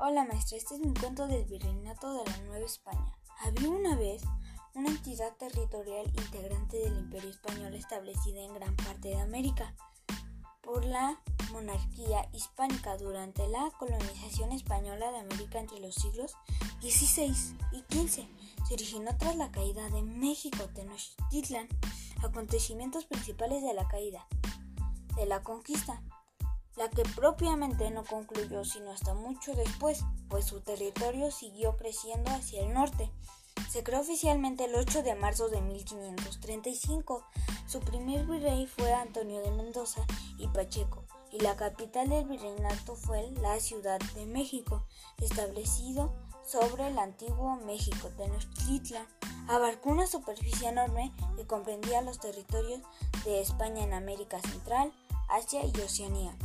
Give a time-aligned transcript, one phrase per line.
[0.00, 3.12] Hola maestra, este es mi cuento del Virreinato de la Nueva España.
[3.40, 4.22] Había una vez
[4.76, 9.74] una entidad territorial integrante del Imperio Español establecida en gran parte de América
[10.62, 11.20] por la
[11.50, 16.36] monarquía hispánica durante la colonización española de América entre los siglos
[16.80, 17.34] XVI
[17.72, 18.24] y XV.
[18.68, 21.66] Se originó tras la caída de México, Tenochtitlan,
[22.22, 24.24] acontecimientos principales de la caída
[25.16, 26.00] de la conquista
[26.78, 32.62] la que propiamente no concluyó sino hasta mucho después, pues su territorio siguió creciendo hacia
[32.62, 33.10] el norte.
[33.68, 37.24] Se creó oficialmente el 8 de marzo de 1535.
[37.66, 40.06] Su primer virrey fue Antonio de Mendoza
[40.38, 44.86] y Pacheco, y la capital del virreinato fue la Ciudad de México,
[45.20, 46.14] establecido
[46.46, 49.06] sobre el antiguo México, Tenochtitlan.
[49.48, 52.82] Abarcó una superficie enorme que comprendía los territorios
[53.24, 54.92] de España en América Central,
[55.28, 56.36] Asia y Oceanía.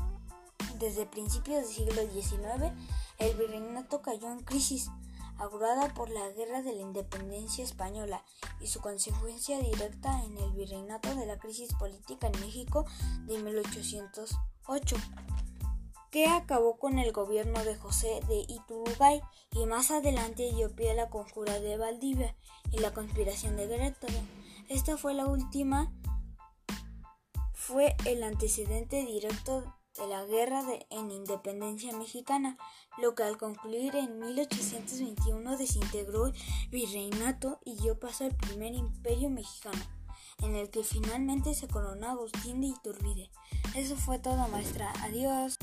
[0.80, 2.72] Desde principios del siglo XIX,
[3.20, 4.90] el virreinato cayó en crisis,
[5.38, 8.24] agravada por la Guerra de la Independencia Española
[8.60, 12.86] y su consecuencia directa en el virreinato de la crisis política en México
[13.26, 14.96] de 1808,
[16.12, 19.22] que acabó con el gobierno de José de Iturugay
[19.52, 22.36] y más adelante dio pie a la conjura de Valdivia
[22.72, 24.20] y la conspiración de Querétaro.
[24.70, 25.92] Esta fue la última,
[27.54, 32.58] fue el antecedente directo de la Guerra de, en Independencia Mexicana,
[33.02, 36.34] lo que al concluir en 1821 desintegró el
[36.70, 39.84] virreinato y dio paso al primer imperio mexicano,
[40.40, 43.30] en el que finalmente se coronó Agustín de Iturbide.
[43.76, 44.92] Eso fue todo, maestra.
[45.02, 45.58] Adiós.